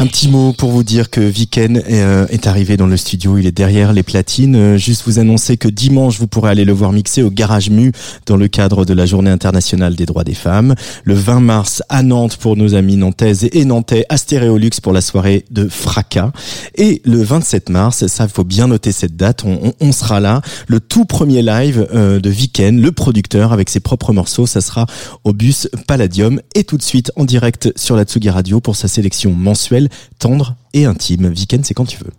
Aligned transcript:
Un 0.00 0.06
petit 0.06 0.28
mot 0.28 0.54
pour 0.54 0.70
vous 0.70 0.82
dire 0.82 1.10
que 1.10 1.20
Viken 1.20 1.76
est, 1.76 2.00
euh, 2.00 2.26
est 2.30 2.46
arrivé 2.46 2.78
dans 2.78 2.86
le 2.86 2.96
studio, 2.96 3.36
il 3.36 3.46
est 3.46 3.52
derrière 3.52 3.92
les 3.92 4.02
platines. 4.02 4.56
Euh, 4.56 4.76
juste 4.78 5.02
vous 5.04 5.18
annoncer 5.18 5.58
que 5.58 5.68
dimanche, 5.68 6.18
vous 6.18 6.26
pourrez 6.26 6.48
aller 6.48 6.64
le 6.64 6.72
voir 6.72 6.90
mixer 6.92 7.22
au 7.22 7.30
Garage 7.30 7.68
Mu 7.68 7.92
dans 8.24 8.38
le 8.38 8.48
cadre 8.48 8.86
de 8.86 8.94
la 8.94 9.04
Journée 9.04 9.28
internationale 9.28 9.96
des 9.96 10.06
droits 10.06 10.24
des 10.24 10.32
femmes. 10.32 10.74
Le 11.04 11.12
20 11.12 11.40
mars 11.40 11.82
à 11.90 12.02
Nantes 12.02 12.38
pour 12.38 12.56
nos 12.56 12.74
amis 12.74 12.96
nantaises 12.96 13.46
et 13.52 13.64
nantais 13.66 14.06
à 14.08 14.16
Stéréolux 14.16 14.70
pour 14.82 14.94
la 14.94 15.02
soirée 15.02 15.44
de 15.50 15.68
Fracas. 15.68 16.32
Et 16.76 17.02
le 17.04 17.22
27 17.22 17.68
mars, 17.68 18.06
ça 18.06 18.24
il 18.24 18.30
faut 18.30 18.42
bien 18.42 18.68
noter 18.68 18.92
cette 18.92 19.18
date, 19.18 19.44
on 19.44 19.92
sera 19.92 20.18
là. 20.18 20.40
Le 20.66 20.80
tout 20.80 21.04
premier 21.04 21.42
live 21.42 21.86
euh, 21.92 22.20
de 22.20 22.30
Viken, 22.30 22.80
le 22.80 22.92
producteur 22.92 23.52
avec 23.52 23.68
ses 23.68 23.80
propres 23.80 24.14
morceaux, 24.14 24.46
ça 24.46 24.62
sera 24.62 24.86
au 25.24 25.34
bus 25.34 25.68
Palladium. 25.86 26.40
Et 26.54 26.64
tout 26.64 26.78
de 26.78 26.82
suite 26.82 27.12
en 27.16 27.26
direct 27.26 27.70
sur 27.76 27.96
la 27.96 28.04
Tsugi 28.04 28.30
Radio 28.30 28.60
pour 28.60 28.76
sa 28.76 28.88
sélection 28.88 29.32
mensuelle 29.32 29.89
tendre 30.18 30.56
et 30.72 30.84
intime. 30.84 31.26
Weekend, 31.26 31.64
c'est 31.64 31.74
quand 31.74 31.86
tu 31.86 31.98
veux. 31.98 32.12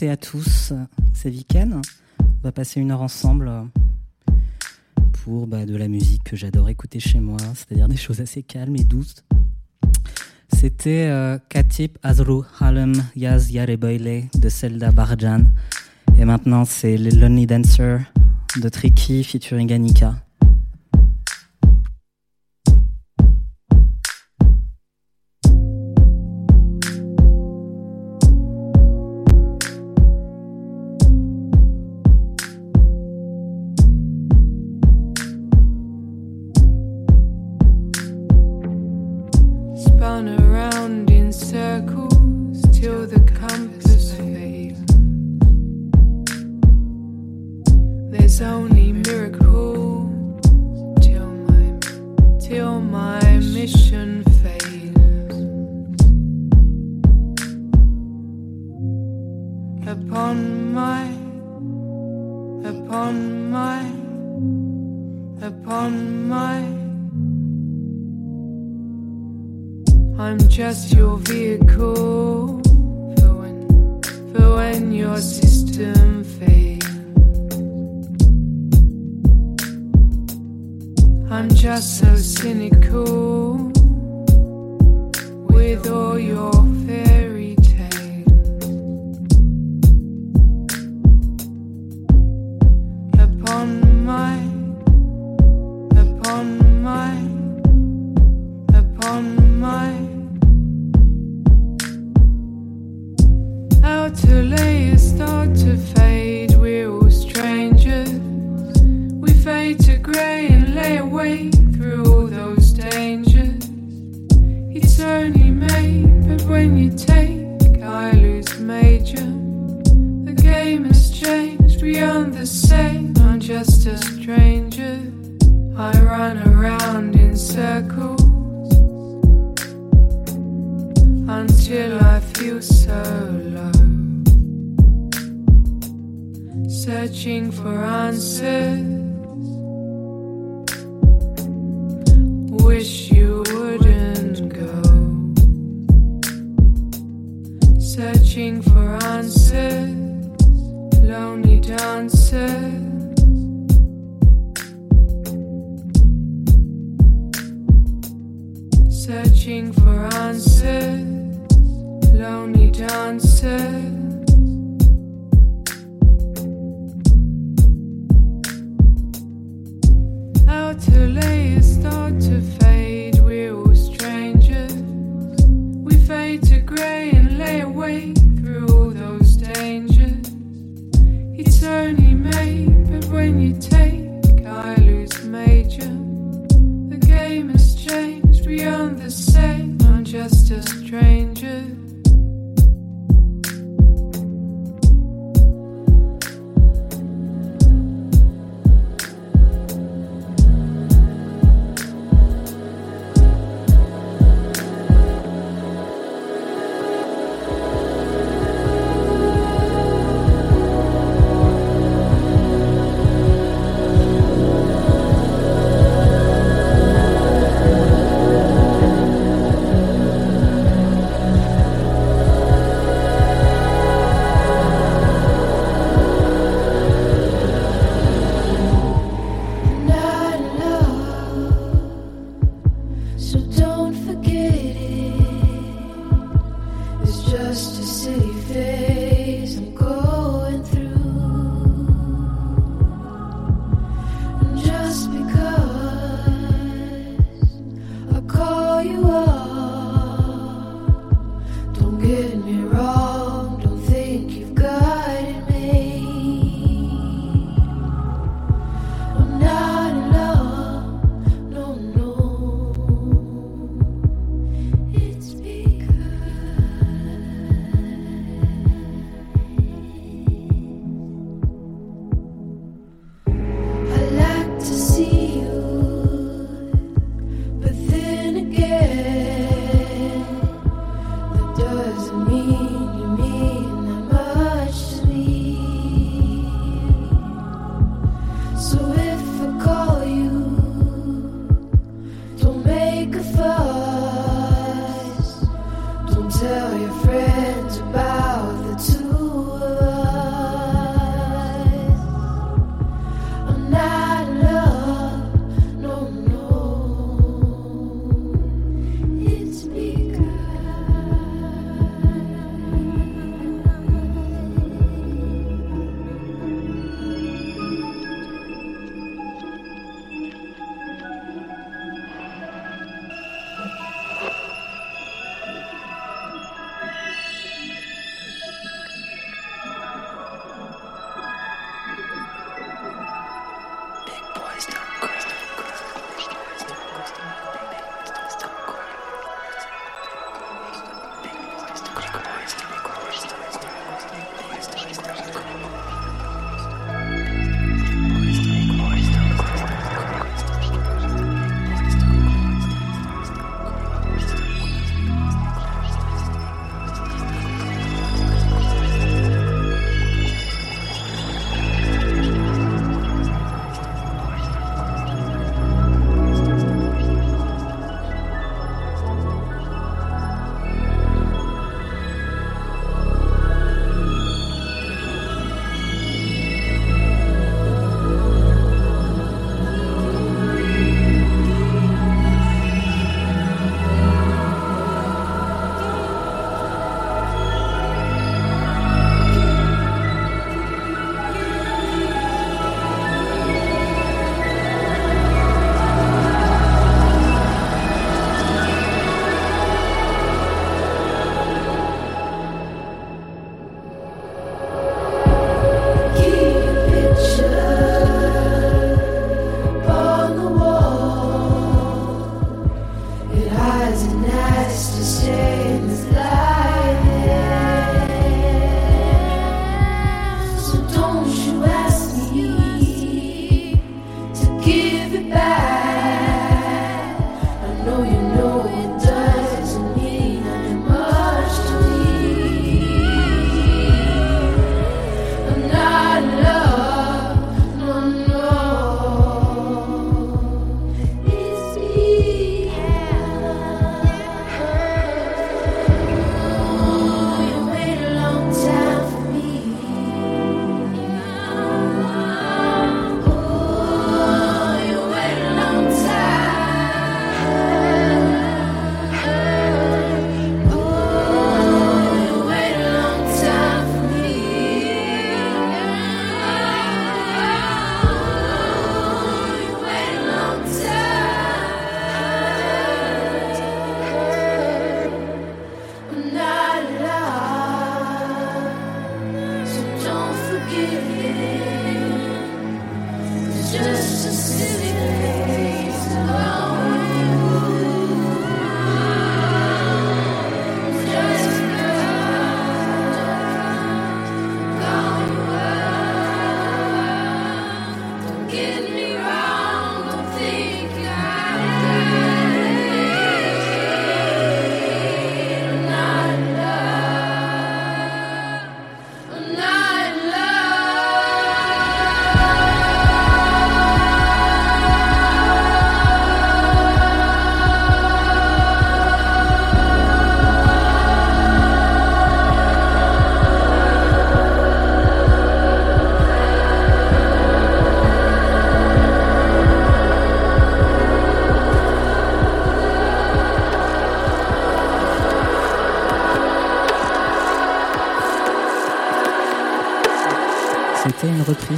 Et 0.00 0.10
à 0.10 0.16
tous, 0.16 0.72
c'est 1.14 1.30
Viken. 1.30 1.80
On 2.20 2.24
va 2.42 2.52
passer 2.52 2.80
une 2.80 2.90
heure 2.90 3.00
ensemble 3.00 3.50
pour 5.12 5.46
bah, 5.46 5.64
de 5.64 5.76
la 5.76 5.88
musique 5.88 6.24
que 6.24 6.36
j'adore 6.36 6.68
écouter 6.68 7.00
chez 7.00 7.20
moi, 7.20 7.38
c'est-à-dire 7.54 7.88
des 7.88 7.96
choses 7.96 8.20
assez 8.20 8.42
calmes 8.42 8.76
et 8.76 8.84
douces. 8.84 9.24
C'était 10.54 11.08
euh, 11.08 11.38
Katip 11.48 11.98
Azru 12.02 12.42
Halem 12.60 12.92
Yaz 13.16 13.50
Yarebeile 13.50 14.28
de 14.34 14.48
Zelda 14.48 14.90
Barjan. 14.90 15.44
Et 16.18 16.24
maintenant, 16.24 16.64
c'est 16.64 16.96
les 16.96 17.10
Lonely 17.10 17.46
Dancer 17.46 17.98
de 18.60 18.68
Tricky 18.68 19.24
featuring 19.24 19.72
Annika. 19.72 20.16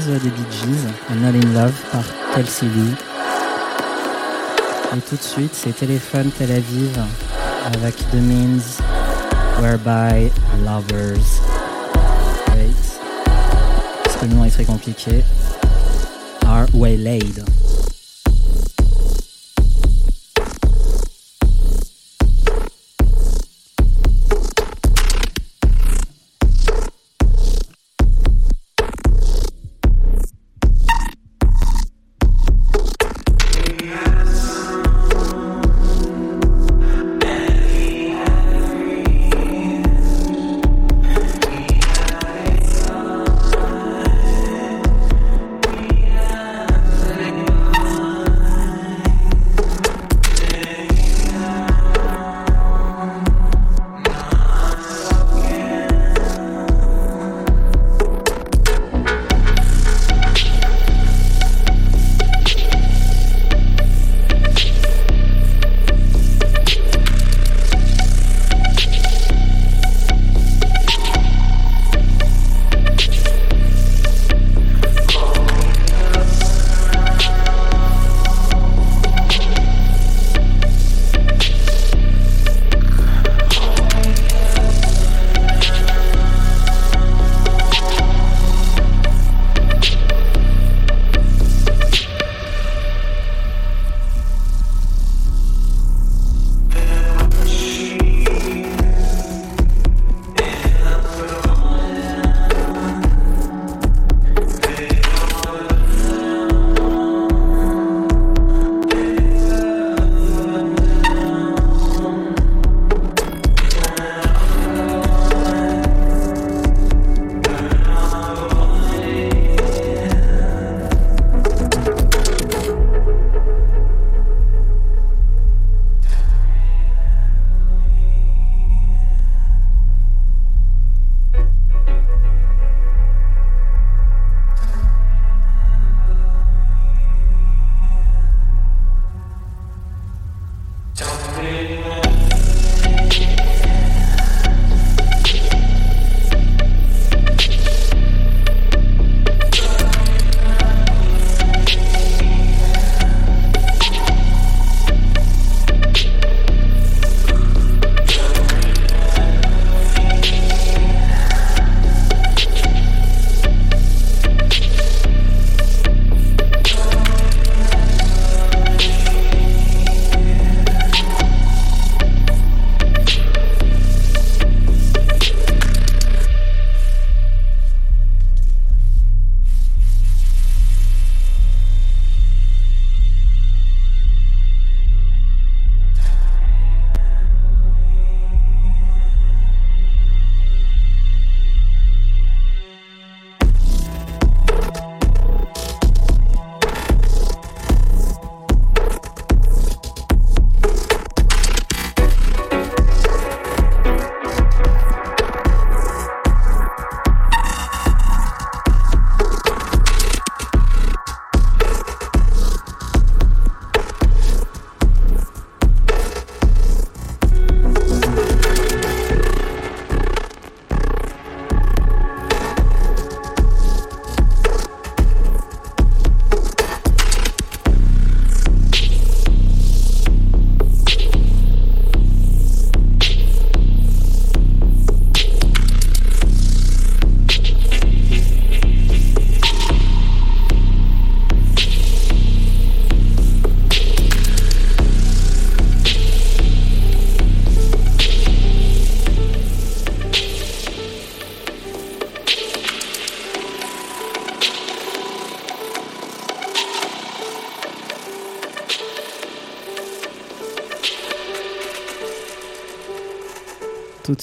Des 0.06 0.30
Bee 0.30 0.46
Gees, 0.50 0.86
I'm 1.10 1.20
Not 1.20 1.36
in 1.36 1.52
Love 1.52 1.74
par 1.92 2.04
Kelsey 2.34 2.66
Lee. 2.68 2.94
Et 4.96 5.00
tout 5.00 5.16
de 5.16 5.22
suite, 5.22 5.50
c'est 5.52 5.76
Téléphone 5.76 6.30
Tel 6.38 6.50
Aviv 6.50 6.98
avec 7.74 7.96
The 8.10 8.14
Means 8.14 8.80
Whereby 9.60 10.30
Lovers 10.64 11.42
Wait. 12.54 12.98
Parce 14.02 14.16
que 14.16 14.26
le 14.26 14.34
nom 14.34 14.44
est 14.44 14.50
très 14.50 14.64
compliqué. 14.64 15.22
Are 16.46 16.66
Waylaid. 16.72 17.44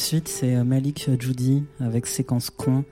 suite, 0.08 0.30
c'est 0.30 0.56
euh, 0.56 0.63
Malik 0.63 1.08
euh, 1.10 1.17
Judy 1.20 1.65
avec 1.82 2.06
Séquence 2.08 2.50
Coin 2.50 2.86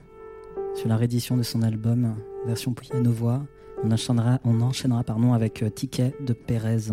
sur 0.74 0.86
la 0.86 0.98
réédition 0.98 1.34
de 1.38 1.42
son 1.42 1.62
album, 1.62 2.14
version 2.46 2.74
piano-voix. 2.74 3.40
On 3.82 3.90
enchaînera, 3.90 4.38
on 4.44 4.60
enchaînera 4.60 5.02
pardon, 5.02 5.32
avec 5.32 5.62
euh, 5.62 5.70
Ticket 5.70 6.12
de 6.20 6.34
Pérez. 6.34 6.92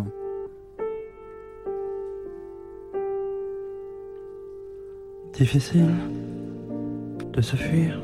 Difficile 5.34 5.92
de 7.34 7.42
se 7.42 7.58
fuir 7.58 8.00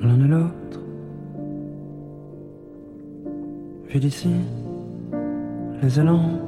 l'un 0.00 0.24
et 0.24 0.28
l'autre. 0.28 0.80
Vu 3.88 3.98
d'ici, 3.98 4.30
les 5.82 5.98
élans 5.98 6.38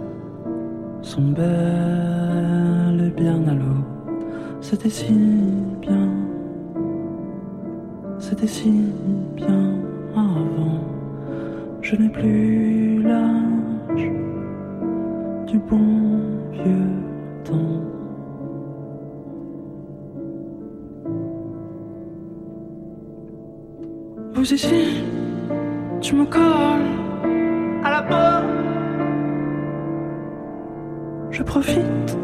sont 1.03 1.33
bel 1.33 3.09
et 3.09 3.21
bien 3.21 3.49
à 3.49 3.55
l'eau. 3.55 3.82
C'était 4.63 4.91
si 4.91 5.13
bien, 5.81 6.09
c'était 8.21 8.47
si 8.47 8.71
bien 9.35 9.75
avant. 10.15 10.81
Je 11.83 11.97
n'ai 11.97 12.09
plus 12.09 13.03
l'âge 13.03 14.11
du 15.49 15.59
bon 15.59 16.21
vieux 16.53 16.89
temps. 17.45 17.83
Vous 24.33 24.55
ici, 24.55 25.05
tu 26.01 26.15
me 26.15 26.25
colles 26.25 26.41
à 27.85 27.91
la 27.91 28.03
peau. 28.03 28.47
Je 31.31 31.43
profite 31.43 32.17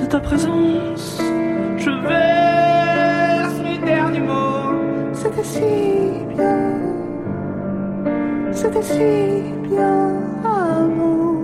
de 0.00 0.04
ta 0.06 0.18
présence. 0.18 1.31
Je 1.84 1.90
verse 1.90 3.58
mes 3.64 3.78
derniers 3.84 4.20
mots. 4.20 5.12
C'était 5.12 5.42
si 5.42 5.60
bien. 6.36 6.78
C'était 8.52 8.82
si 8.82 9.42
bien 9.68 10.12
avant. 10.44 11.42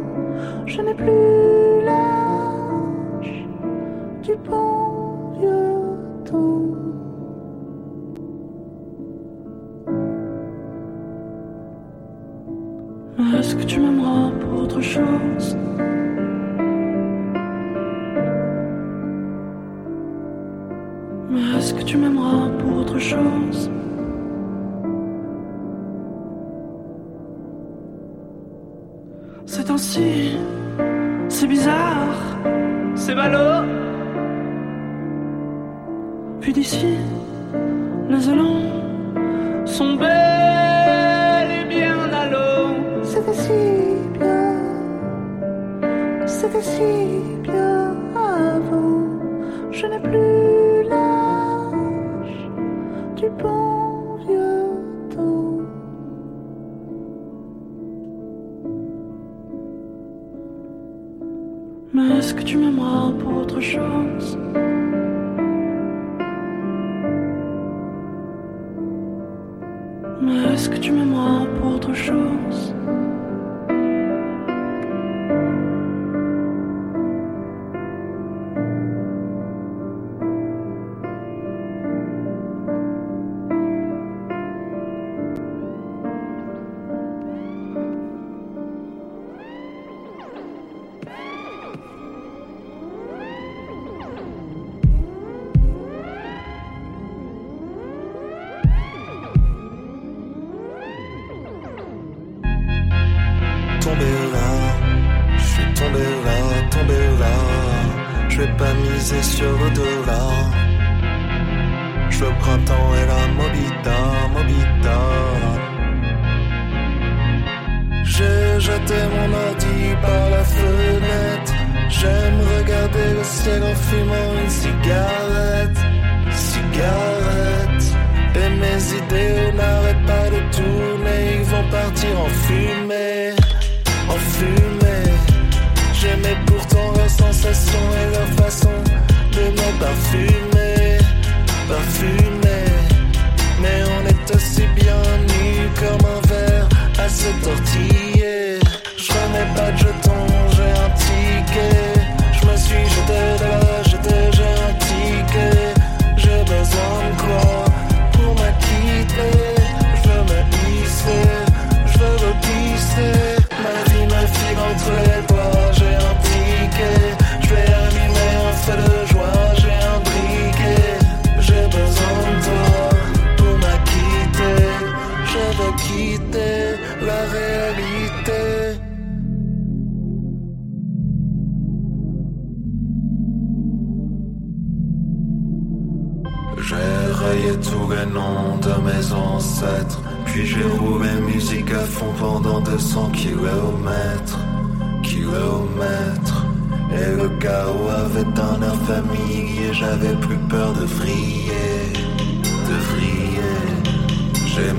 Je 0.67 0.81
n'ai 0.83 0.95
plus. 0.95 1.48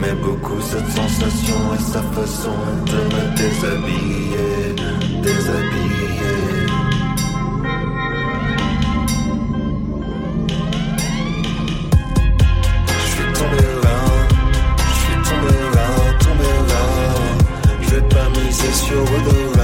Beaucoup 0.02 0.60
cette 0.62 0.90
sensation 0.90 1.56
et 1.76 1.82
sa 1.82 2.02
façon 2.02 2.56
de 2.86 2.94
me 2.94 3.36
déshabiller. 3.36 4.76
Déshabiller, 5.22 6.68
je 12.98 13.08
suis 13.12 13.34
tombé 13.34 13.64
là, 13.84 13.98
je 14.88 14.96
suis 14.96 15.20
tombé 15.30 15.56
là, 15.76 15.88
tombé 16.20 16.52
là. 16.70 16.84
Je 17.82 17.90
vais 17.90 18.08
pas 18.10 18.30
me 18.30 18.52
sur 18.52 19.04
le. 19.04 19.59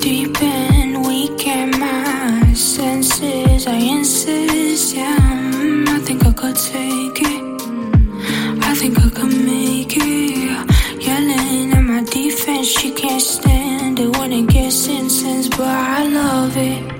Into 0.00 0.32
the 0.32 0.32
deep 0.32 0.42
end 0.42 1.78
my 1.78 2.52
senses 2.54 3.66
I 3.66 3.74
insist 3.74 4.96
yeah 4.96 5.16
mm, 5.52 5.88
I 5.88 5.98
think 6.00 6.24
I 6.26 6.32
could 6.32 6.56
take 6.56 7.20
it 7.22 7.42
I 8.62 8.74
think 8.74 8.98
I 8.98 9.10
could 9.10 9.34
make 9.44 9.96
it 9.96 11.02
Yelling 11.02 11.72
at 11.72 11.82
my 11.82 12.02
defense 12.04 12.66
She 12.66 12.90
can't 12.92 13.20
stand 13.20 14.00
it 14.00 14.16
when 14.18 14.32
it 14.32 14.46
gets 14.48 14.86
intense 14.86 15.48
But 15.48 15.68
I 15.68 16.04
love 16.06 16.56
it 16.56 16.94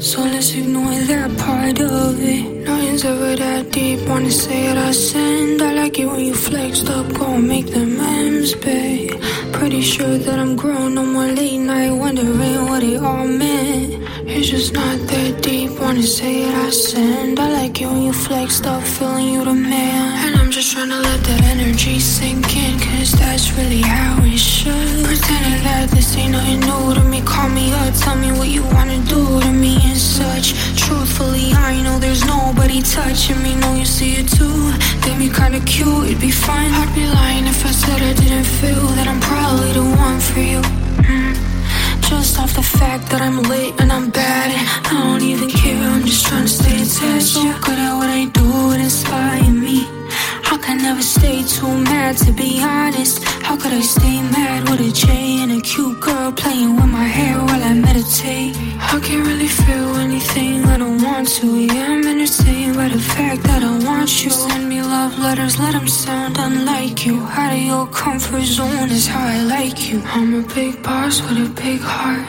so 0.00 0.20
let's 0.20 0.52
ignore 0.54 0.98
that 1.06 1.38
part 1.38 1.80
of 1.80 2.20
it. 2.20 2.66
Nothing's 2.66 3.04
ever 3.04 3.36
that 3.36 3.70
deep. 3.70 4.00
Wanna 4.08 4.32
say 4.32 4.66
it, 4.66 4.76
I 4.76 4.90
send. 4.90 5.62
I 5.62 5.74
like 5.74 5.96
it 6.00 6.06
when 6.06 6.24
you 6.24 6.34
flexed 6.34 6.90
up, 6.90 7.06
go 7.14 7.26
and 7.26 7.46
make 7.46 7.66
the 7.66 7.86
memes, 7.86 8.52
babe. 8.56 8.91
Sure 9.92 10.16
that 10.16 10.38
I'm 10.38 10.56
grown. 10.56 10.94
No 10.94 11.04
more 11.04 11.26
late 11.26 11.58
night 11.58 11.90
wondering 11.90 12.64
what 12.64 12.82
it 12.82 12.96
all 12.96 13.26
meant. 13.26 14.02
It's 14.26 14.48
just 14.48 14.72
not. 14.72 15.11
Wanna 15.92 16.06
say 16.06 16.48
it, 16.48 16.54
I 16.54 16.70
send. 16.70 17.38
I 17.38 17.52
like 17.52 17.78
you 17.78 17.88
when 17.88 18.04
you 18.04 18.14
flexed 18.14 18.64
stop 18.64 18.82
feeling 18.82 19.28
you 19.28 19.44
the 19.44 19.52
man. 19.52 20.24
And 20.24 20.36
I'm 20.40 20.50
just 20.50 20.72
trying 20.72 20.88
to 20.88 20.98
let 20.98 21.20
that 21.24 21.44
energy 21.44 22.00
sink 22.00 22.56
in, 22.56 22.80
cause 22.80 23.12
that's 23.12 23.52
really 23.58 23.82
how 23.82 24.16
it 24.24 24.38
should. 24.38 25.04
Pretending 25.04 25.62
that 25.68 25.90
this 25.90 26.16
ain't 26.16 26.32
nothing 26.32 26.60
new 26.60 26.94
to 26.94 27.04
me. 27.04 27.20
Call 27.20 27.50
me 27.50 27.74
up, 27.74 27.92
tell 27.92 28.16
me 28.16 28.32
what 28.38 28.48
you 28.48 28.62
wanna 28.72 29.04
do 29.04 29.38
to 29.42 29.52
me 29.52 29.76
and 29.84 29.98
such. 29.98 30.54
Truthfully, 30.80 31.52
I 31.52 31.82
know 31.82 31.98
there's 31.98 32.24
nobody 32.24 32.80
touching 32.80 33.42
me. 33.42 33.54
Know 33.56 33.74
you 33.74 33.84
see 33.84 34.12
it 34.12 34.28
too. 34.28 34.72
Think 35.04 35.18
me 35.18 35.28
kinda 35.28 35.60
cute, 35.66 36.06
it'd 36.06 36.20
be 36.22 36.30
fine. 36.30 36.72
I'd 36.72 36.94
be 36.94 37.04
lying 37.04 37.46
if 37.46 37.66
I 37.66 37.70
said 37.70 38.00
I 38.00 38.14
didn't 38.14 38.48
feel 38.60 38.86
that 38.96 39.06
I'm 39.06 39.20
probably 39.20 39.72
the 39.74 39.84
one 39.84 40.20
for 40.20 40.40
you. 40.40 40.62
Mm. 41.04 41.51
Just 42.12 42.38
off 42.38 42.54
the 42.54 42.62
fact 42.62 43.08
that 43.10 43.22
I'm 43.22 43.42
late 43.44 43.74
and 43.80 43.90
I'm 43.90 44.10
bad 44.10 44.48
and 44.52 44.64
I 44.86 45.08
don't 45.08 45.22
even 45.22 45.48
care. 45.48 45.82
I'm 45.94 46.04
just 46.04 46.26
trying 46.26 46.44
to 46.44 46.54
stay 46.60 46.76
attached. 46.84 47.32
So 47.34 47.42
good 47.64 47.78
at 47.78 47.94
what 47.96 48.10
I 48.20 48.26
do, 48.26 48.46
it 48.72 48.80
inspire 48.80 49.50
me. 49.50 49.88
I 50.52 50.58
can 50.60 50.76
never 50.76 51.00
stay 51.00 51.42
too 51.42 51.72
mad 51.90 52.18
to 52.18 52.30
be 52.32 52.60
honest. 52.62 53.24
How 53.52 53.58
could 53.58 53.74
I 53.74 53.82
stay 53.82 54.22
mad 54.22 54.66
with 54.70 54.80
a 54.80 54.90
J 54.90 55.42
and 55.42 55.52
a 55.52 55.60
cute 55.60 56.00
girl 56.00 56.32
playing 56.32 56.74
with 56.74 56.86
my 56.86 57.04
hair 57.04 57.36
while 57.36 57.62
I 57.62 57.74
meditate? 57.74 58.56
I 58.80 58.98
can't 59.04 59.26
really 59.26 59.46
feel 59.46 59.96
anything 59.96 60.64
I 60.64 60.78
don't 60.78 61.02
want 61.02 61.28
to. 61.36 61.46
Yeah, 61.60 61.92
I'm 61.92 62.02
entertained 62.06 62.76
by 62.76 62.88
the 62.88 62.98
fact 62.98 63.42
that 63.42 63.62
I 63.62 63.72
want 63.84 64.24
you. 64.24 64.30
Send 64.30 64.70
me 64.70 64.80
love 64.80 65.18
letters, 65.18 65.58
let 65.58 65.72
them 65.72 65.86
sound 65.86 66.38
unlike 66.38 67.04
you. 67.04 67.20
Out 67.20 67.52
of 67.52 67.58
your 67.58 67.86
comfort 67.88 68.44
zone 68.44 68.90
is 68.90 69.06
how 69.06 69.22
I 69.22 69.42
like 69.42 69.86
you. 69.86 70.00
I'm 70.06 70.32
a 70.32 70.42
big 70.54 70.82
boss 70.82 71.20
with 71.20 71.36
a 71.46 71.50
big 71.52 71.82
heart. 71.82 72.26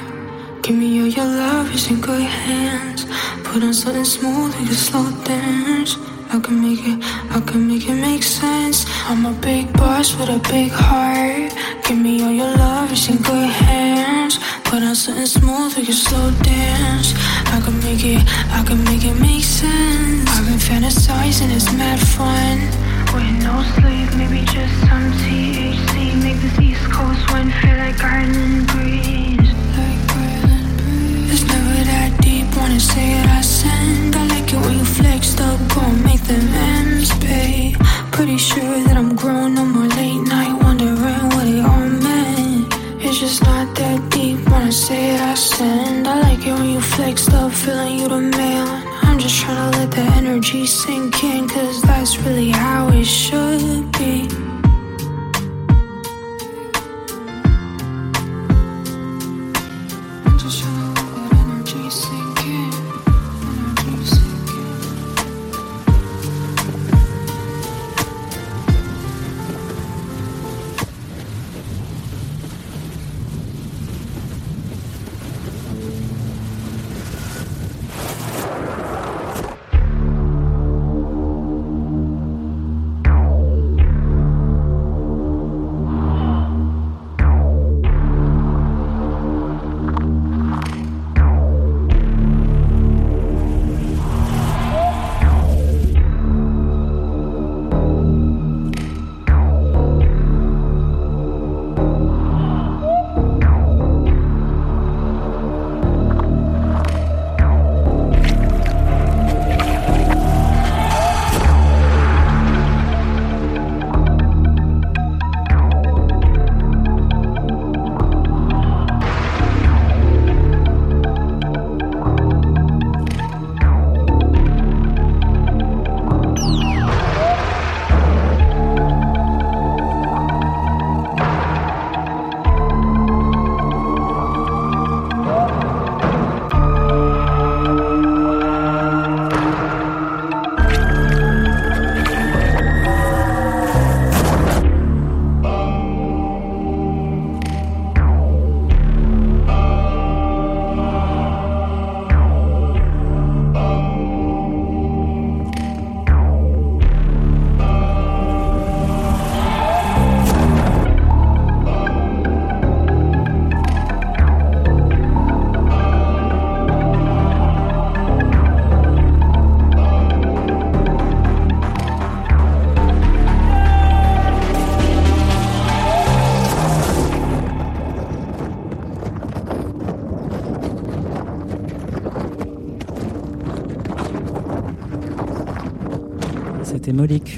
Give 0.61 0.75
me 0.75 0.99
all 0.99 1.07
your 1.07 1.25
love, 1.25 1.73
it's 1.73 1.89
in 1.89 2.01
good 2.01 2.21
hands. 2.21 3.05
Put 3.45 3.63
on 3.63 3.73
something 3.73 4.03
smooth, 4.03 4.53
we 4.59 4.65
can 4.65 4.75
slow 4.75 5.09
dance. 5.23 5.95
I 6.33 6.39
can 6.39 6.63
make 6.63 6.79
it, 6.81 6.97
I 7.29 7.39
can 7.41 7.67
make 7.67 7.87
it 7.87 7.93
make 7.93 8.23
sense. 8.23 8.87
I'm 9.05 9.23
a 9.27 9.33
big 9.33 9.71
boss 9.73 10.17
with 10.17 10.29
a 10.29 10.39
big 10.49 10.71
heart. 10.71 11.53
Give 11.85 11.99
me 11.99 12.23
all 12.23 12.31
your 12.31 12.49
love, 12.57 12.91
it's 12.91 13.07
in 13.07 13.17
good 13.17 13.49
hands. 13.49 14.39
Put 14.63 14.81
on 14.81 14.95
something 14.95 15.27
smooth, 15.27 15.77
we 15.77 15.85
can 15.85 15.93
slow 15.93 16.31
dance. 16.41 17.13
I 17.53 17.61
can 17.63 17.77
make 17.81 18.03
it, 18.03 18.23
I 18.49 18.63
can 18.65 18.83
make 18.83 19.05
it 19.05 19.13
make 19.21 19.43
sense. 19.43 20.27
I've 20.33 20.47
been 20.47 20.57
fantasizing, 20.57 21.55
it's 21.55 21.71
mad 21.73 21.99
fun. 21.99 22.57
With 23.13 23.29
no 23.45 23.61
sleep, 23.77 24.09
maybe 24.17 24.41
just 24.43 24.73
some 24.89 25.13
THC. 25.21 26.17
Make 26.23 26.41
this 26.41 26.59
East 26.59 26.85
Coast 26.91 27.31
wind 27.31 27.53
feel 27.61 27.77
like 27.77 27.99
garden 27.99 28.65
breeze. 28.73 29.53
Like 29.77 30.01
garden 30.09 30.65
breeze. 30.81 31.33
It's 31.33 31.43
never 31.45 31.83
that 31.93 32.22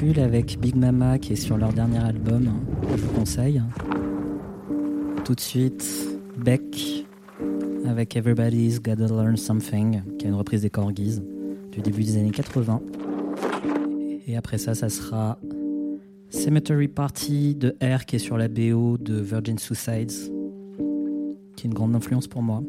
Avec 0.04 0.60
Big 0.60 0.76
Mama 0.76 1.18
qui 1.20 1.34
est 1.34 1.38
sur 1.38 1.58
leur 1.58 1.72
dernier 1.72 2.00
album. 2.00 2.50
Je 2.92 3.02
vous 3.02 3.14
conseille. 3.14 3.62
Tout 5.24 5.34
de 5.34 5.40
suite, 5.40 6.20
Beck 6.38 7.06
avec 7.88 8.18
Everybody's 8.18 8.82
Gotta 8.82 9.08
Learn 9.08 9.38
Something, 9.38 10.02
qui 10.20 10.26
est 10.26 10.30
une 10.30 10.36
reprise 10.36 10.64
des 10.64 10.70
Corgis 10.70 11.22
du 11.72 11.80
début 11.80 12.04
des 12.04 12.18
années 12.18 12.32
80. 12.32 12.82
Et 14.28 14.36
après 14.36 14.58
ça, 14.58 14.76
ça 14.76 14.90
sera 14.90 15.40
Cemetery 16.30 16.90
Party 16.90 17.56
de 17.56 17.78
R 17.82 18.06
qui 18.06 18.18
est 18.18 18.20
sur 18.20 18.38
la 18.38 18.50
BO 18.50 18.98
de 18.98 19.16
Virgin 19.22 19.58
Suicides, 19.58 20.12
qui 21.56 21.68
est 21.68 21.70
une 21.70 21.74
grande 21.74 21.96
influence 21.96 22.28
pour 22.28 22.44
moi. 22.44 22.62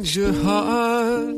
Change 0.00 0.16
your 0.16 0.32
heart. 0.32 1.36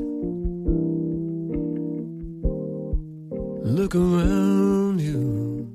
Look 3.65 3.97
around 3.97 5.01
you. 5.01 5.67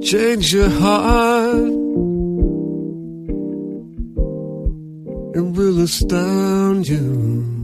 Change 0.00 0.52
your 0.52 0.70
heart. 0.70 1.72
It 5.34 5.44
will 5.58 5.80
astound 5.80 6.86
you. 6.86 7.55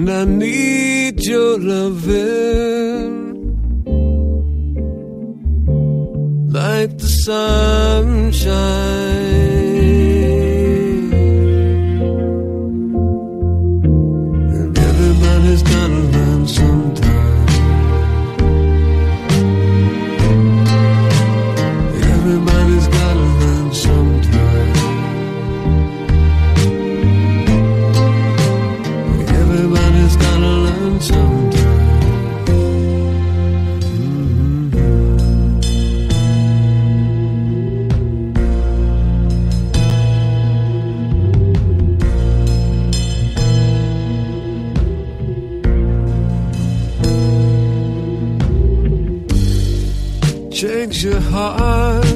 And 0.00 0.08
I 0.08 0.24
need 0.24 1.22
your 1.26 1.58
loving 1.58 3.20
like 6.50 6.96
the 6.96 7.06
sunshine. 7.26 8.50
Your 51.02 51.18
heart. 51.20 52.09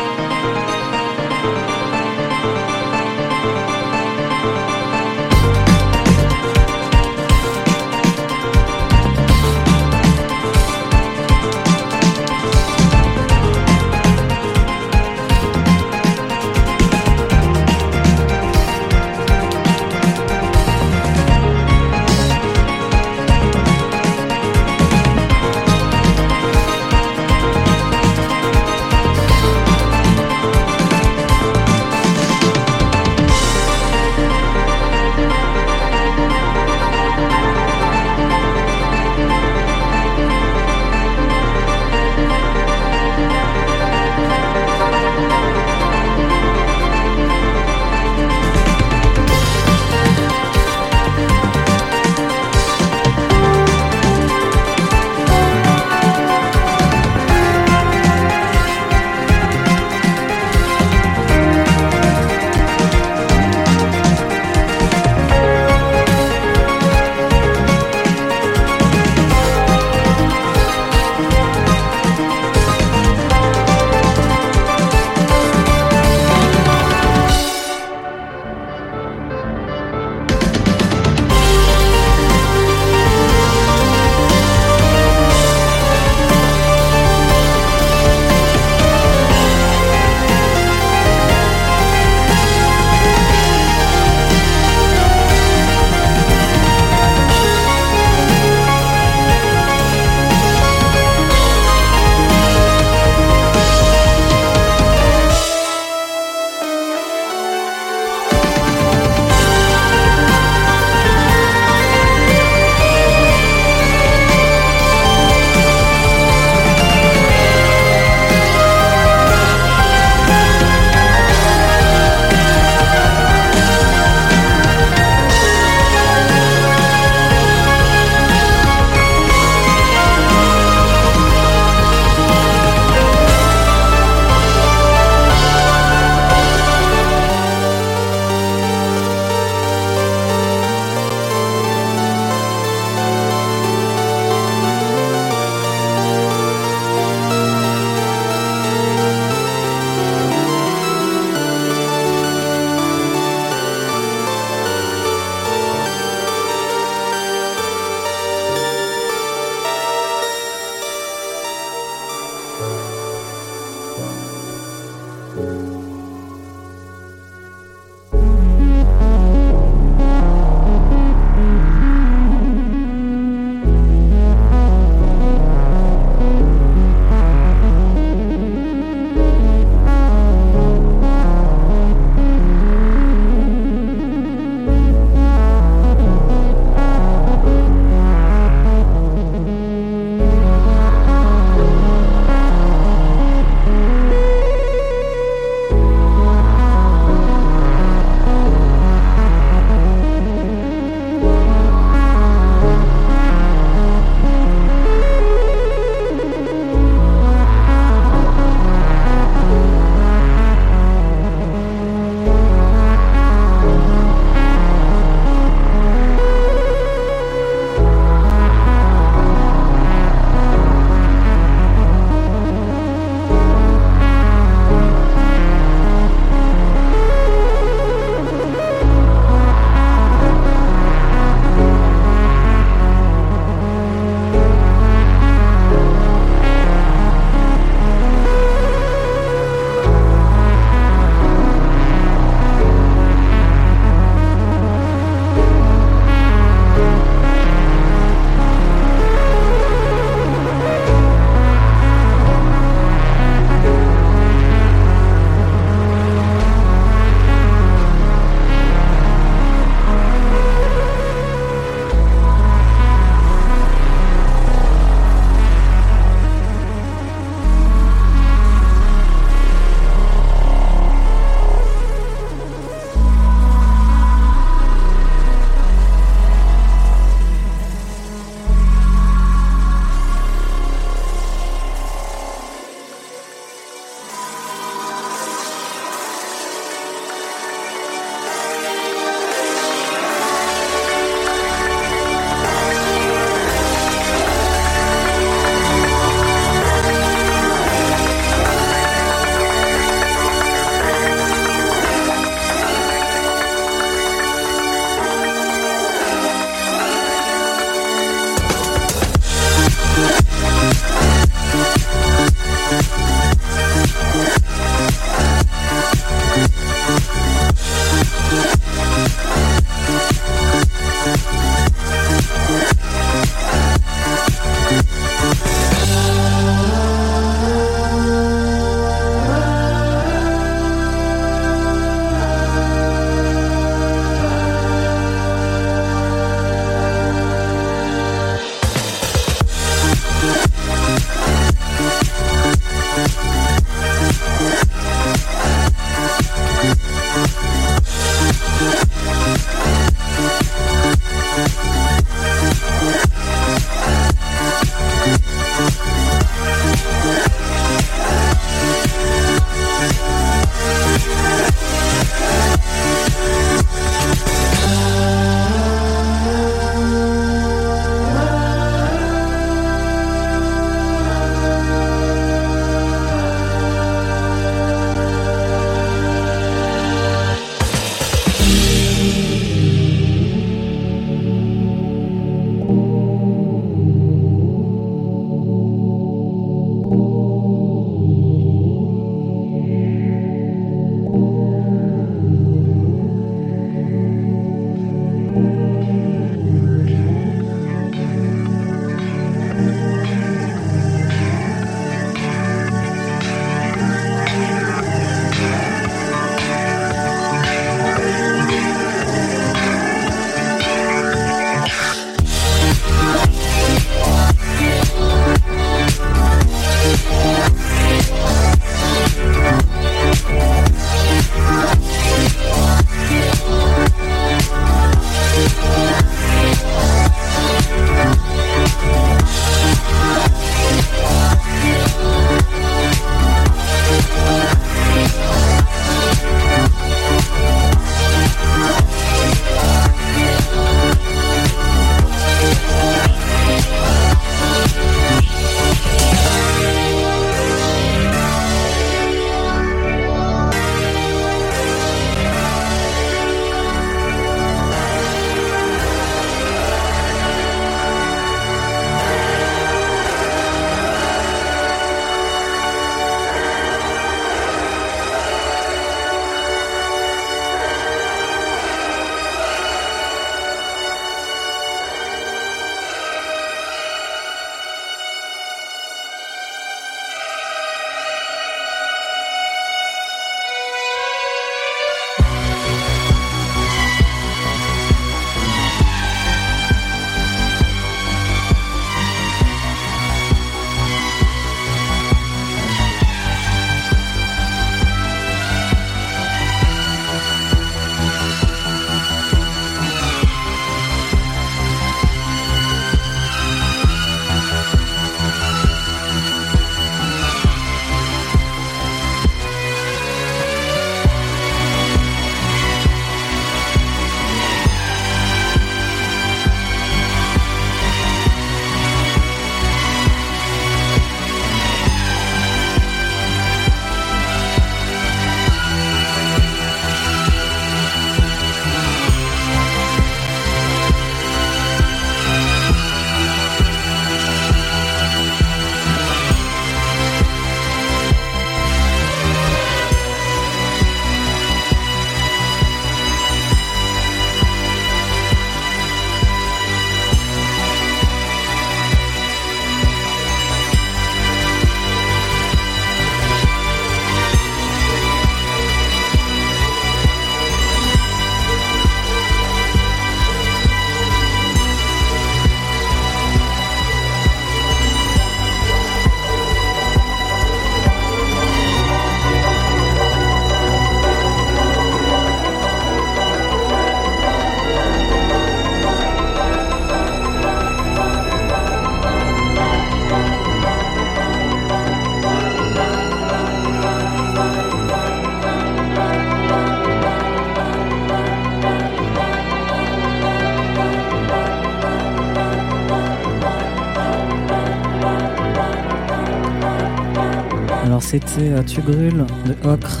C'était 598.08 598.48
euh, 598.52 598.62
Tu 598.62 598.80
brûles 598.80 599.26
de 599.44 599.68
Ocre 599.68 600.00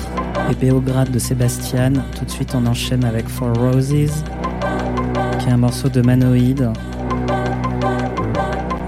et 0.50 0.54
Béograde 0.54 1.10
de 1.10 1.18
Sébastien. 1.18 1.92
Tout 2.18 2.24
de 2.24 2.30
suite, 2.30 2.54
on 2.54 2.64
enchaîne 2.64 3.04
avec 3.04 3.28
Four 3.28 3.52
Roses, 3.58 4.24
qui 5.38 5.46
est 5.46 5.52
un 5.52 5.58
morceau 5.58 5.90
de 5.90 6.00
Manoïde, 6.00 6.70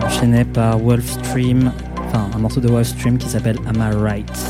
enchaîné 0.02 0.46
par 0.46 0.78
Wolfstream, 0.78 1.70
enfin 2.06 2.30
un 2.34 2.38
morceau 2.38 2.60
de 2.60 2.68
Wolfstream 2.68 3.18
qui 3.18 3.28
s'appelle 3.28 3.58
Am 3.66 3.76
I 3.76 3.94
Right? 3.94 4.49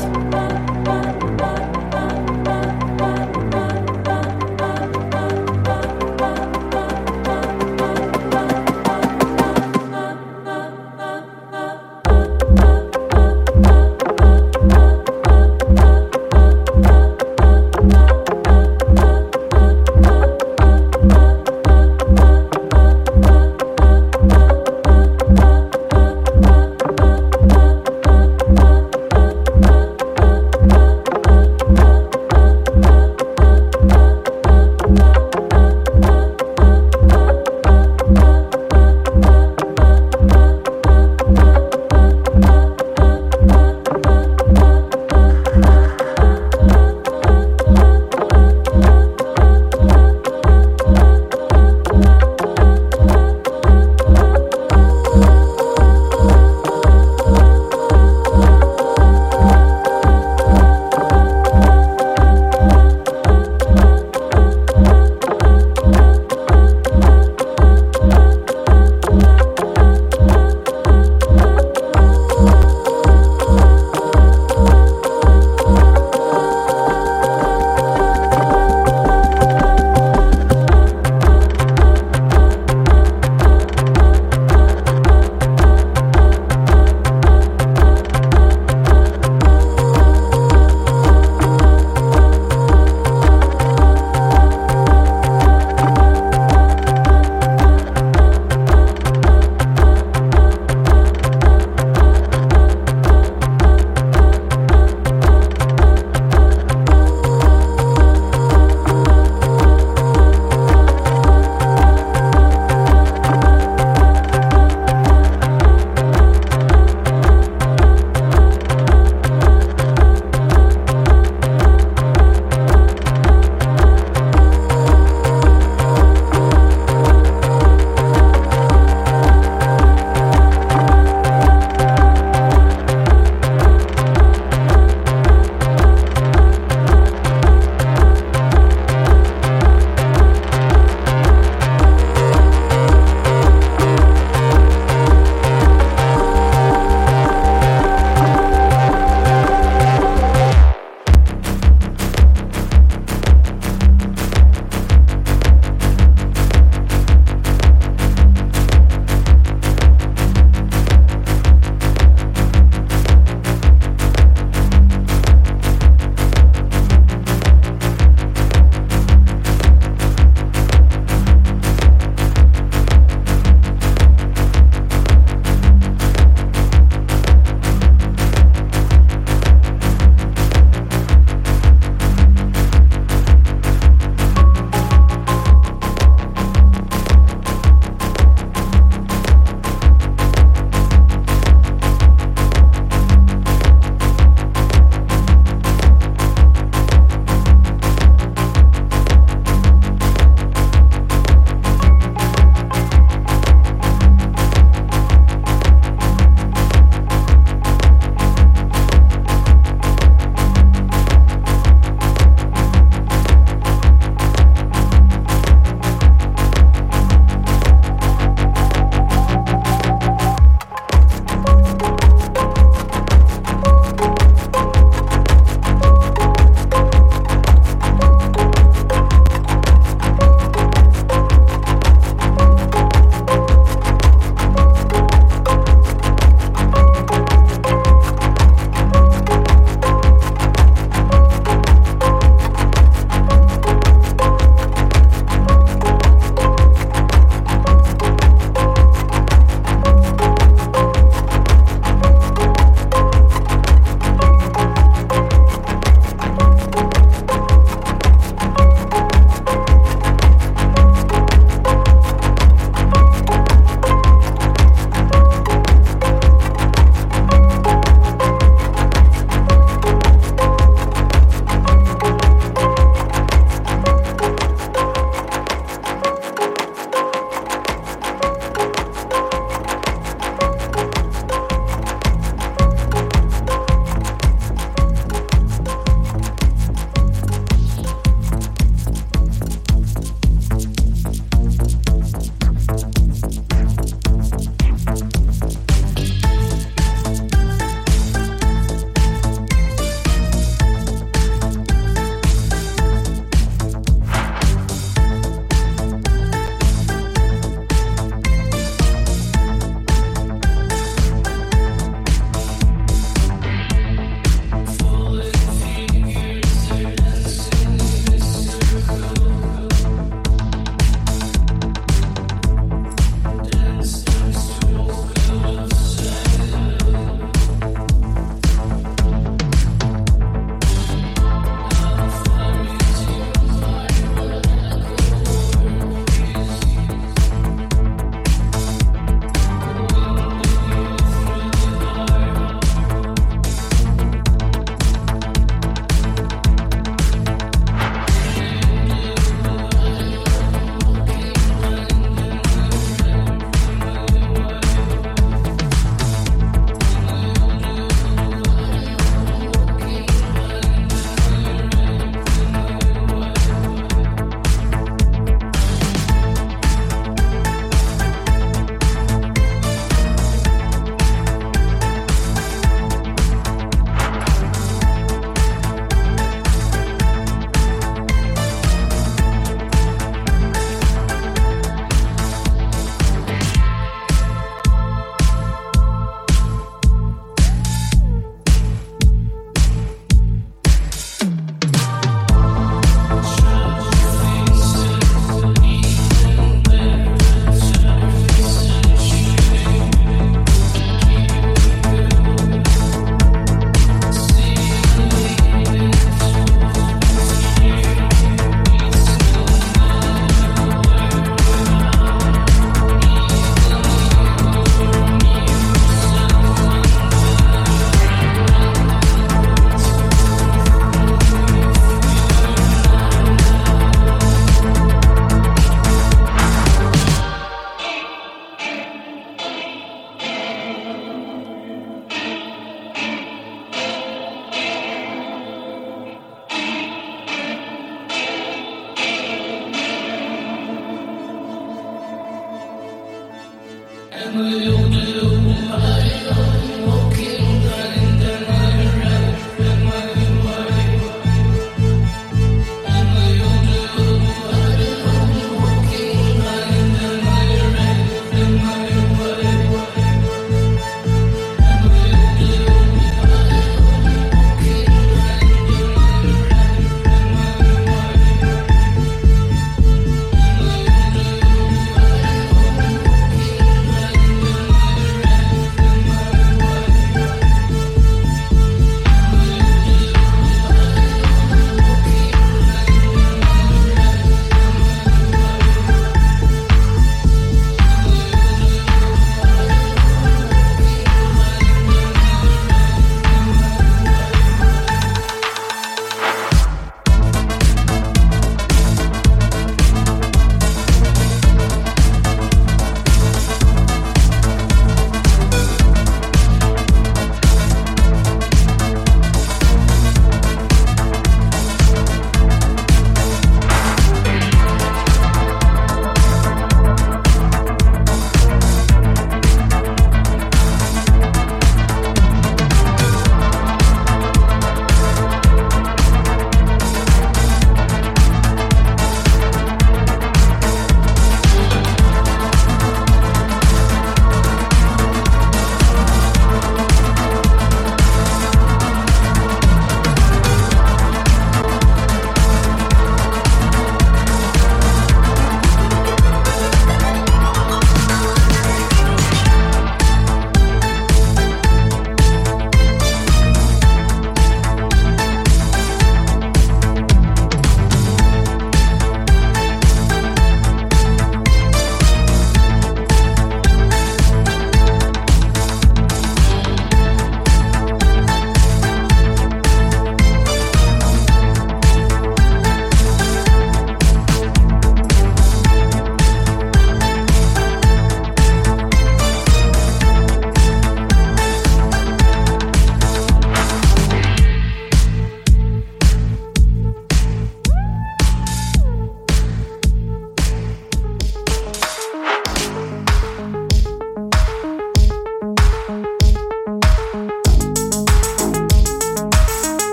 will 444.33 444.61
you 444.61 444.89
do? 444.89 445.30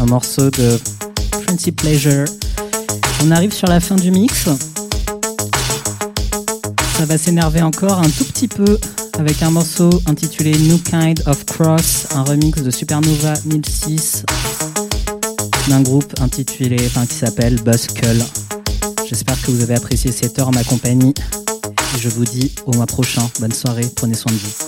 Un 0.00 0.06
morceau 0.06 0.48
de 0.50 0.78
Principe 1.44 1.82
Pleasure. 1.82 2.26
On 3.24 3.32
arrive 3.32 3.52
sur 3.52 3.66
la 3.66 3.80
fin 3.80 3.96
du 3.96 4.12
mix. 4.12 4.48
Ça 6.96 7.04
va 7.04 7.18
s'énerver 7.18 7.62
encore 7.62 7.98
un 7.98 8.08
tout 8.10 8.24
petit 8.24 8.46
peu 8.46 8.78
avec 9.18 9.42
un 9.42 9.50
morceau 9.50 9.90
intitulé 10.06 10.52
New 10.56 10.78
Kind 10.78 11.20
of 11.26 11.44
Cross, 11.46 12.06
un 12.14 12.22
remix 12.22 12.62
de 12.62 12.70
Supernova 12.70 13.34
1006 13.46 14.24
d'un 15.68 15.82
groupe 15.82 16.14
intitulé, 16.20 16.76
enfin 16.86 17.06
qui 17.06 17.14
s'appelle 17.14 17.60
Buzzcull. 17.62 18.22
J'espère 19.08 19.40
que 19.42 19.50
vous 19.50 19.62
avez 19.62 19.74
apprécié 19.74 20.12
cette 20.12 20.38
heure 20.38 20.48
en 20.48 20.52
ma 20.52 20.62
compagnie. 20.62 21.14
Je 21.98 22.08
vous 22.08 22.24
dis 22.24 22.52
au 22.66 22.72
mois 22.72 22.86
prochain. 22.86 23.28
Bonne 23.40 23.52
soirée, 23.52 23.86
prenez 23.96 24.14
soin 24.14 24.32
de 24.32 24.38
vous. 24.38 24.67